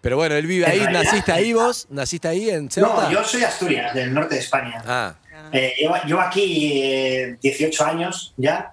[0.02, 0.80] Pero bueno, él vive ahí.
[0.80, 1.86] Realidad, ¿Naciste ahí vos?
[1.92, 3.04] ¿Naciste ahí en Ceuta?
[3.04, 4.84] No, yo soy Asturias, del norte de España.
[4.88, 5.16] Ah.
[5.52, 8.72] Eh, llevo, llevo, aquí eh, 18 años ya,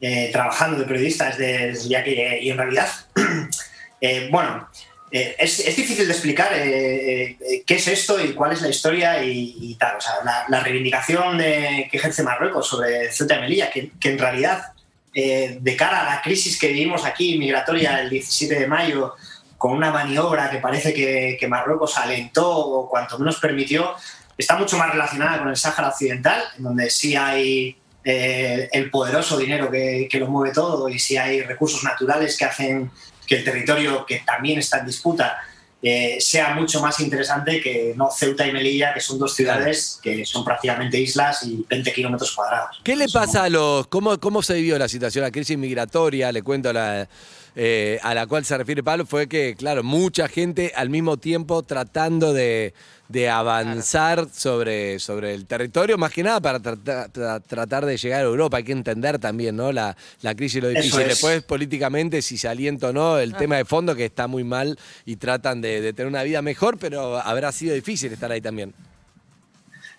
[0.00, 2.38] eh, trabajando de periodista desde, desde ya que...
[2.40, 2.88] Y en realidad,
[4.00, 4.68] eh, bueno,
[5.12, 8.68] eh, es, es, difícil de explicar eh, eh, qué es esto y cuál es la
[8.68, 9.98] historia y, tal.
[10.24, 14.72] La, la reivindicación de, que ejerce Marruecos sobre Ceuta y Melilla, que, que en realidad,
[15.12, 19.14] eh, de cara a la crisis que vivimos aquí, migratoria, el 17 de mayo,
[19.58, 23.94] con una maniobra que parece que, que Marruecos alentó o cuanto menos permitió,
[24.38, 29.36] está mucho más relacionada con el Sáhara Occidental, en donde sí hay eh, el poderoso
[29.36, 32.90] dinero que, que, lo mueve todo y sí hay recursos naturales que hacen
[33.30, 35.38] que el territorio que también está en disputa
[35.80, 40.26] eh, sea mucho más interesante que no Ceuta y Melilla, que son dos ciudades que
[40.26, 42.80] son prácticamente islas y 20 kilómetros cuadrados.
[42.82, 43.86] ¿Qué le pasa a los...
[43.86, 46.32] Cómo, ¿Cómo se vivió la situación, la crisis migratoria?
[46.32, 47.08] Le cuento la...
[47.56, 51.62] Eh, a la cual se refiere Pablo fue que, claro, mucha gente al mismo tiempo
[51.64, 52.74] tratando de,
[53.08, 54.30] de avanzar claro.
[54.32, 58.58] sobre, sobre el territorio, más que nada para tra tra tratar de llegar a Europa.
[58.58, 59.72] Hay que entender también ¿no?
[59.72, 61.00] la, la crisis y lo difícil.
[61.00, 61.08] Es.
[61.08, 63.38] Después, políticamente, si se alienta o no, el ah.
[63.38, 66.78] tema de fondo que está muy mal y tratan de, de tener una vida mejor,
[66.78, 68.72] pero habrá sido difícil estar ahí también.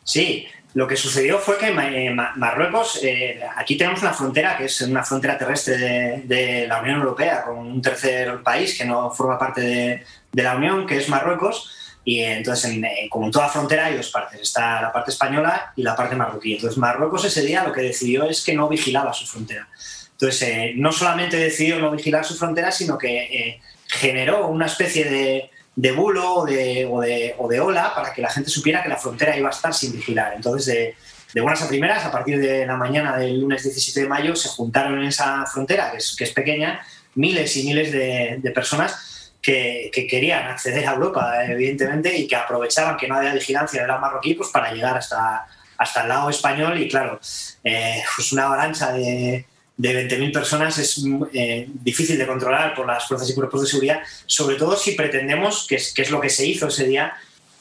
[0.04, 4.82] Sí, lo que sucedió fue que eh, Marruecos, eh, aquí tenemos una frontera que es
[4.82, 9.38] una frontera terrestre de, de, la Unión Europea con un tercer país que no forma
[9.38, 11.78] parte de, de la Unión, que es Marruecos.
[12.04, 14.42] Y entonces, en, eh, como en toda frontera, hay dos partes.
[14.42, 16.54] Está la parte española y la parte marroquí.
[16.54, 19.68] Entonces, Marruecos ese día lo que decidió es que no vigilaba su frontera.
[20.14, 25.06] Entonces, eh, no solamente decidió no vigilar su frontera, sino que eh, generó una especie
[25.06, 28.84] de, de bulo o de, o, de, o de, ola para que la gente supiera
[28.84, 30.34] que la frontera iba a estar sin vigilar.
[30.36, 30.96] Entonces, de,
[31.34, 34.50] de, buenas a primeras, a partir de la mañana del lunes 17 de mayo, se
[34.50, 36.82] juntaron en esa frontera, que es, que es pequeña,
[37.16, 42.36] miles y miles de, de personas que, que, querían acceder a Europa, evidentemente, y que
[42.36, 46.30] aprovechaban que no había vigilancia del lado marroquí pues, para llegar hasta, hasta el lado
[46.30, 46.80] español.
[46.80, 47.20] Y claro,
[47.64, 49.46] eh, pues una avalancha de,
[49.82, 54.02] de 20.000 personas es eh, difícil de controlar por las fuerzas y cuerpos de seguridad,
[54.28, 57.14] sobre todo si pretendemos, que es, que es lo que se hizo ese día,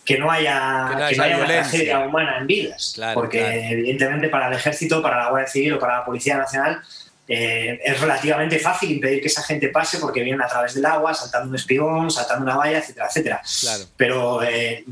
[0.05, 2.93] que no haya, que no haya, que no haya una tragedia humana en vidas.
[2.95, 3.57] Claro, porque claro.
[3.57, 6.83] evidentemente para el ejército, para la Guardia Civil o para la Policía Nacional,
[7.27, 11.15] eh, es relativamente fácil impedir que esa gente pase porque vienen a través del agua,
[11.15, 13.43] saltando un espigón, saltando una valla, etcétera, etcétera.
[13.61, 13.85] Claro.
[13.97, 14.85] Pero eh,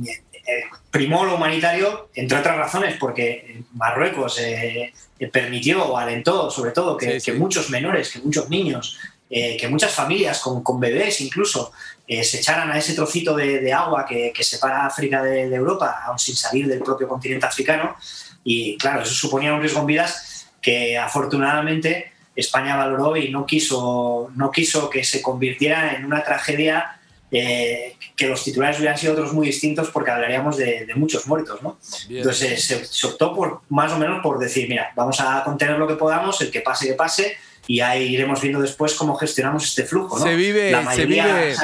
[0.49, 4.93] eh, primó lo humanitario, entre otras razones, porque Marruecos eh,
[5.31, 7.31] permitió o alentó, sobre todo, que, sí, sí.
[7.33, 11.71] que, muchos menores, que muchos niños, que muchas familias con, con bebés incluso,
[12.07, 16.03] se echaran a ese trocito de, de agua que, que, separa África de, de Europa,
[16.07, 17.95] aún sin salir del propio continente africano.
[18.43, 24.31] Y claro, eso suponía un riesgo en vidas que afortunadamente España valoró y no quiso,
[24.37, 27.01] no quiso que se convirtiera en una tragedia
[27.31, 31.63] eh, que los titulares hubieran sido otros muy distintos porque hablaríamos de, de muchos muertos.
[31.63, 31.79] ¿no?
[32.09, 35.87] Entonces se, se, optó por más o menos por decir, mira, vamos a contener lo
[35.87, 37.37] que podamos, el que pase, que pase,
[37.67, 40.19] y ahí iremos viendo después cómo gestionamos este flujo.
[40.19, 40.25] ¿no?
[40.25, 41.55] Se vive, La se vive,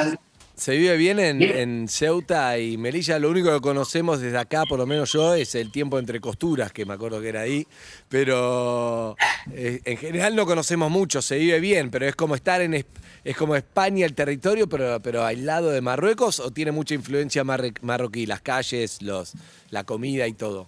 [0.55, 3.17] Se vive bien en, en Ceuta y Melilla.
[3.17, 6.71] Lo único que conocemos desde acá, por lo menos yo, es el tiempo entre costuras,
[6.71, 7.65] que me acuerdo que era ahí.
[8.07, 9.17] Pero
[9.51, 11.23] eh, en general no conocemos mucho.
[11.23, 12.85] Se vive bien, pero es como estar en.
[13.25, 18.25] Es, como España el territorio, pero, pero aislado de Marruecos, o tiene mucha influencia marroquí,
[18.25, 19.33] las calles, los,
[19.71, 20.67] la comida y todo.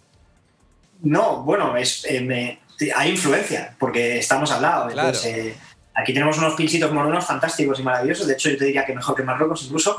[1.04, 2.60] No, bueno, es, eh, me-
[2.96, 4.90] hay influencia, porque estamos al lado.
[4.90, 5.08] Claro.
[5.10, 5.56] Entonces, eh,
[5.94, 8.26] aquí tenemos unos pinchitos morenos fantásticos y maravillosos.
[8.28, 9.96] De hecho, yo te diría que mejor que Marruecos incluso.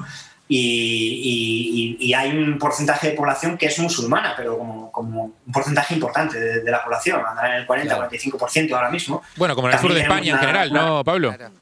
[0.50, 5.52] Y, y- y hay un porcentaje de población que es musulmana, pero como, como un
[5.52, 7.20] porcentaje importante de, de la población.
[7.24, 9.22] Andará en el 40-45% ahora mismo.
[9.36, 11.34] Bueno, como en el sur de España en general, una- ¿no, Pablo?
[11.36, 11.52] Claro.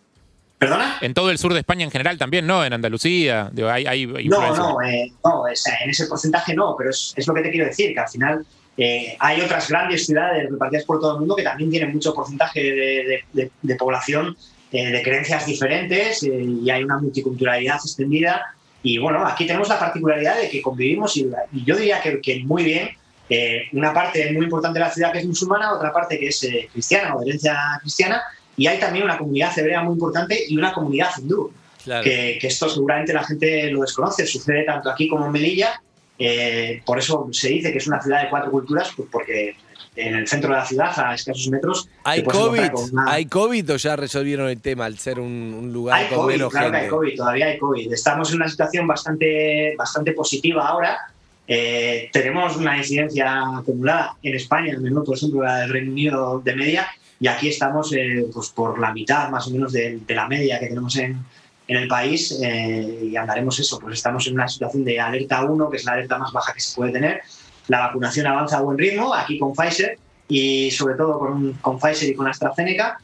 [0.58, 0.96] ¿Perdona?
[1.02, 2.64] En todo el sur de España en general también, ¿no?
[2.64, 6.74] En Andalucía, digo, hay, hay No, no, eh, no o sea, en ese porcentaje no,
[6.78, 8.46] pero es, es lo que te quiero decir, que al final
[8.78, 12.62] eh, hay otras grandes ciudades repartidas por todo el mundo que también tienen mucho porcentaje
[12.62, 14.34] de, de- de- de población
[14.72, 16.30] eh, de creencias diferentes eh,
[16.62, 18.42] y hay una multiculturalidad extendida.
[18.82, 22.42] Y bueno, aquí tenemos la particularidad de que convivimos y, y yo diría que, que
[22.44, 22.90] muy bien.
[23.28, 26.42] eh, una parte muy importante de la ciudad que es musulmana, otra parte que es
[26.44, 28.22] eh, cristiana o de herencia cristiana,
[28.56, 31.50] y hay también una comunidad hebrea muy importante y una comunidad hindú
[31.84, 32.02] Claro.
[32.02, 34.26] que, que esto seguramente la gente lo desconoce.
[34.26, 35.80] Sucede tanto aquí como en Melilla.
[36.18, 39.54] eh, por eso se dice que es una ciudad de cuatro culturas, pues porque
[39.94, 42.70] en el centro de la ciudad, a escasos metros, ¿Hay COVID?
[42.92, 46.18] una- ¿Hay COVID o ya resolvieron el tema al ser un, un lugar hay con
[46.18, 46.84] COVID, menos claro que gente?
[46.86, 47.92] hay COVID, todavía hay COVID.
[47.92, 50.98] Estamos en una situación bastante, bastante positiva ahora.
[51.46, 56.40] Eh, tenemos una incidencia acumulada en España, en menor, por ejemplo, la del Reino Unido
[56.44, 56.88] de media,
[57.18, 60.59] y aquí estamos eh, pues por la mitad más o menos de, de la media
[60.61, 61.18] que tenemos en,
[61.68, 65.70] en el país eh, y andaremos eso, pues estamos en una situación de alerta 1,
[65.70, 67.22] que es la alerta más baja que se puede tener.
[67.68, 69.98] La vacunación avanza a buen ritmo, aquí con Pfizer
[70.29, 72.98] y sobre todo con, con Pfizer y con AstraZeneca.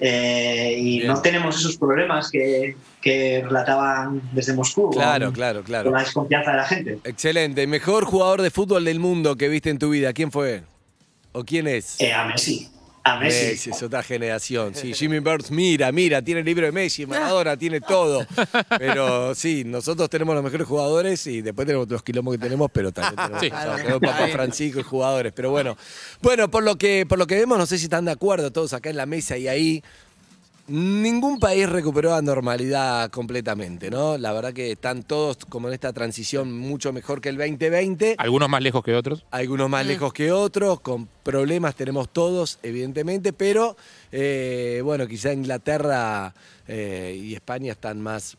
[0.00, 1.06] Eh, y Bien.
[1.06, 5.90] no tenemos esos problemas que, que relataban desde Moscú Claro, con, claro, con claro.
[5.92, 6.98] la desconfianza de la gente.
[7.04, 7.66] Excelente.
[7.66, 10.12] Mejor jugador de fútbol del mundo que viste en tu vida.
[10.12, 10.64] ¿Quién fue?
[11.32, 12.00] ¿O quién es?
[12.00, 12.73] Eh, a Messi.
[13.06, 13.46] A Messi.
[13.48, 14.74] Messi, es otra generación.
[14.74, 18.26] Sí, Jimmy Birds, mira, mira, tiene el libro de Messi, Maradona, tiene todo.
[18.78, 22.92] Pero sí, nosotros tenemos los mejores jugadores y después tenemos los quilombos que tenemos, pero
[22.92, 23.48] también tenemos, Sí.
[23.48, 25.32] o sea, tenemos Papa Francisco y jugadores.
[25.36, 25.76] Pero bueno,
[26.22, 28.72] bueno, por lo que por lo que vemos, no sé si están de acuerdo todos
[28.72, 29.82] acá en la mesa y ahí.
[30.66, 34.16] Ningún país recuperó la normalidad completamente, ¿no?
[34.16, 38.14] La verdad que están todos como en esta transición mucho mejor que el 2020.
[38.16, 39.26] Algunos más lejos que otros.
[39.30, 43.76] Algunos más lejos que otros, con problemas tenemos todos, evidentemente, pero
[44.10, 46.32] eh, bueno, quizá Inglaterra
[46.66, 48.38] eh, y España están más,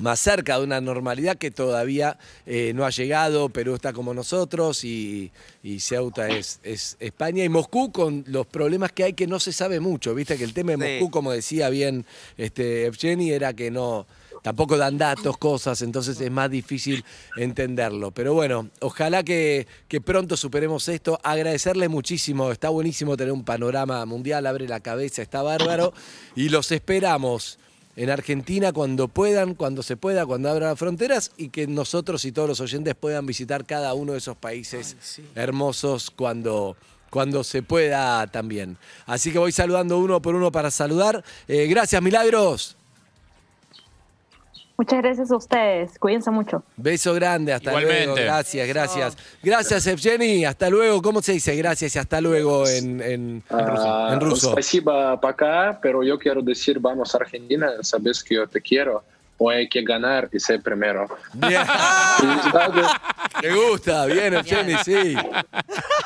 [0.00, 3.48] más cerca de una normalidad que todavía eh, no ha llegado.
[3.48, 5.30] Perú está como nosotros y,
[5.62, 7.44] y Ceuta es, es España.
[7.44, 10.14] Y Moscú con los problemas que hay que no se sabe mucho.
[10.14, 10.92] Viste que el tema de Sí.
[10.94, 14.06] Moscú, como decía bien este, Evgeny, era que no...
[14.42, 17.04] Tampoco dan datos, cosas, entonces es más difícil
[17.36, 18.10] entenderlo.
[18.10, 21.20] Pero bueno, ojalá que, que pronto superemos esto.
[21.22, 25.92] Agradecerle muchísimo, está buenísimo tener un panorama mundial, abre la cabeza, está bárbaro.
[26.36, 27.58] Y los esperamos
[28.00, 32.32] en Argentina cuando puedan, cuando se pueda, cuando abran las fronteras y que nosotros y
[32.32, 34.96] todos los oyentes puedan visitar cada uno de esos países
[35.34, 36.78] hermosos cuando,
[37.10, 38.78] cuando se pueda también.
[39.04, 41.22] Así que voy saludando uno por uno para saludar.
[41.46, 42.78] Eh, gracias, Milagros.
[44.79, 45.97] Muchas gracias a ustedes.
[45.97, 46.61] Cuídense mucho.
[46.75, 48.05] Beso grande, hasta Igualmente.
[48.07, 48.15] luego.
[48.21, 49.17] Gracias, gracias.
[49.41, 50.43] Gracias, Evgeny.
[50.43, 51.01] Hasta luego.
[51.01, 54.51] ¿Cómo se dice gracias y hasta luego en, en, Ah, en ruso?
[54.51, 59.01] Спасибо, пока, pero yo quiero decir, vamos Argentina, sabes que yo te quiero,
[59.37, 61.07] o hay que ganar y ser primero.
[61.33, 61.61] Bien.
[62.19, 62.87] Felicidades.
[63.43, 65.15] Me gusta, bien, Evgeny, sí.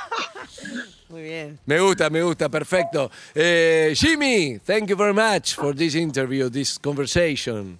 [1.09, 1.57] Muy bien.
[1.65, 3.09] Me gusta, me gusta, perfecto.
[3.33, 7.79] Eh, Jimmy, thank you very much for this interview, this conversation.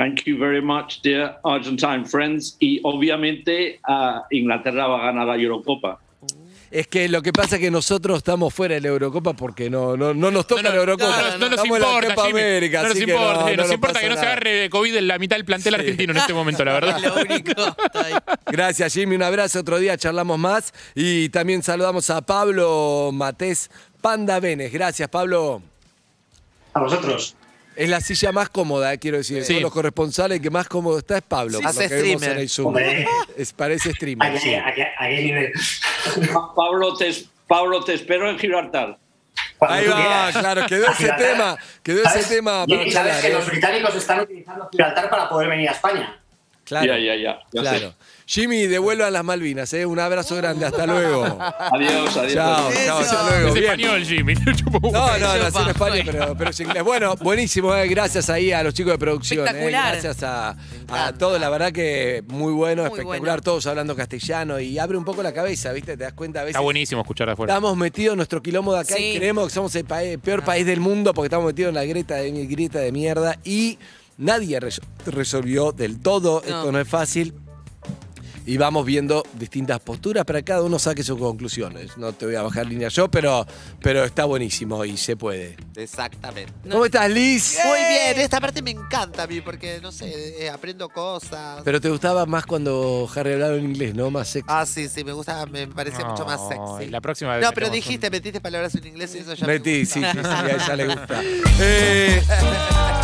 [0.00, 2.56] Thank you very much, dear Argentine friends.
[2.58, 5.98] Y obviamente ah, Inglaterra va a ganar la Eurocopa.
[6.70, 9.98] Es que lo que pasa es que nosotros estamos fuera de la Eurocopa porque no,
[9.98, 11.10] no, no nos toca No, no, la Eurocopa.
[11.10, 12.40] no, no, no nos la importa, Copa Jimmy.
[12.40, 14.96] América, no nos que importa, no, nos no nos importa que no se agarre COVID
[14.96, 16.98] en la mitad del plantel argentino en este momento, la verdad.
[17.02, 17.76] Lo único.
[18.46, 19.16] Gracias, Jimmy.
[19.16, 19.60] Un abrazo.
[19.60, 20.72] Otro día charlamos más.
[20.94, 24.72] Y también saludamos a Pablo Matés Panda Benes.
[24.72, 25.60] Gracias, Pablo.
[26.72, 27.36] A vosotros.
[27.80, 29.42] Es la silla más cómoda, eh, quiero decir.
[29.42, 29.54] Sí.
[29.54, 31.60] Todos los corresponsales, que más cómodo está es Pablo.
[31.60, 32.32] por Hace streamer.
[32.32, 32.76] en el Zoom.
[33.36, 34.38] Es, parece ¿A streamer.
[34.38, 34.54] sí.
[35.08, 35.52] nivel?
[36.54, 37.10] Pablo te,
[37.46, 38.98] Pablo, te espero en Gibraltar.
[39.56, 40.36] Cuando Ahí va, quieras.
[40.38, 41.30] claro, quedó ese Gibraltar.
[41.32, 42.28] tema, quedó ese ¿Sabes?
[42.28, 43.32] tema Y- para y sabes que ¿eh?
[43.32, 46.20] los británicos están utilizando Gibraltar para poder venir a España.
[46.64, 46.86] Claro.
[46.86, 47.40] Ya, ya, ya.
[47.62, 47.92] ya sé.
[48.32, 49.84] Jimmy, devuelvan las Malvinas, ¿eh?
[49.84, 51.24] Un abrazo grande, hasta luego.
[51.24, 52.32] Adiós, adiós.
[52.32, 53.48] Chao, chao, hasta luego.
[53.48, 53.64] Es Bien.
[53.64, 54.34] español, Jimmy.
[54.80, 55.70] No, no, Yo, nací en pa.
[55.70, 56.84] España, pero, pero es inglés.
[56.84, 59.40] Bueno, buenísimo, eh, gracias ahí a los chicos de producción.
[59.40, 59.92] eh, Espectacular.
[59.94, 60.56] gracias a,
[60.88, 63.42] a todos, la verdad que muy bueno, Muy espectacular, bueno.
[63.42, 65.96] todos hablando castellano y abre un poco la cabeza, ¿viste?
[65.96, 66.50] Te das cuenta a veces.
[66.54, 67.52] Está buenísimo escuchar de afuera.
[67.52, 69.84] Estamos metidos en nuestro quilombo de acá y creemos que somos el
[70.20, 73.76] peor país del mundo porque estamos metidos en la grieta de, grieta de mierda y
[74.18, 76.42] nadie res- resolvió del todo.
[76.48, 76.56] No.
[76.58, 77.34] Esto no es fácil.
[78.46, 81.96] Y vamos viendo distintas posturas para que cada uno saque sus conclusiones.
[81.96, 83.46] No te voy a bajar línea yo, pero,
[83.80, 85.56] pero está buenísimo y se puede.
[85.76, 86.52] Exactamente.
[86.70, 87.58] ¿Cómo estás, Liz?
[87.64, 91.60] Muy bien, esta parte me encanta a mí porque, no sé, eh, aprendo cosas.
[91.64, 94.10] Pero te gustaba más cuando Harry hablaba en inglés, ¿no?
[94.10, 94.46] Más sexy.
[94.50, 96.90] Ah, sí, sí, me gusta, me parecía mucho más sexy.
[96.90, 97.44] La próxima vez.
[97.44, 99.94] No, pero dijiste, metiste palabras en inglés y eso ya me Metí, gusta.
[99.94, 101.22] sí, sí, sí, a ella le gusta.
[101.62, 102.22] Eh,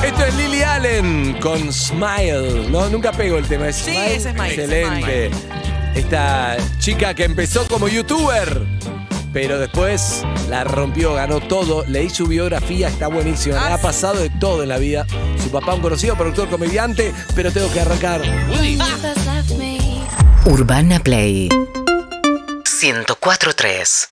[0.02, 2.68] esto es Lily Allen con Smile.
[2.70, 3.68] No, nunca pego el tema.
[3.68, 4.14] ¿Es Sí, Smile?
[4.16, 5.25] es Smile, Excelente.
[5.94, 8.62] Esta chica que empezó como youtuber,
[9.32, 11.84] pero después la rompió, ganó todo.
[11.86, 13.54] Leí su biografía, está buenísima.
[13.56, 15.06] Le Ah, ha pasado de todo en la vida.
[15.42, 18.22] Su papá, un conocido productor comediante, pero tengo que arrancar.
[20.44, 21.48] Urbana Play
[22.64, 24.08] 104.3